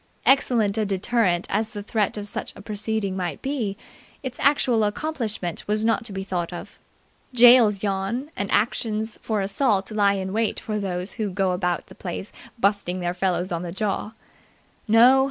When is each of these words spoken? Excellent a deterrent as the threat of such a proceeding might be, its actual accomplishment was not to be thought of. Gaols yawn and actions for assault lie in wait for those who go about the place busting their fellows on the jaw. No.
Excellent 0.25 0.79
a 0.79 0.83
deterrent 0.83 1.45
as 1.51 1.69
the 1.73 1.83
threat 1.83 2.17
of 2.17 2.27
such 2.27 2.55
a 2.55 2.61
proceeding 2.63 3.15
might 3.15 3.39
be, 3.43 3.77
its 4.23 4.39
actual 4.39 4.83
accomplishment 4.83 5.67
was 5.67 5.85
not 5.85 6.03
to 6.05 6.11
be 6.11 6.23
thought 6.23 6.51
of. 6.51 6.79
Gaols 7.35 7.83
yawn 7.83 8.31
and 8.35 8.49
actions 8.51 9.19
for 9.21 9.41
assault 9.41 9.91
lie 9.91 10.13
in 10.15 10.33
wait 10.33 10.59
for 10.59 10.79
those 10.79 11.11
who 11.11 11.29
go 11.29 11.51
about 11.51 11.85
the 11.85 11.93
place 11.93 12.31
busting 12.57 12.99
their 12.99 13.13
fellows 13.13 13.51
on 13.51 13.61
the 13.61 13.71
jaw. 13.71 14.13
No. 14.87 15.19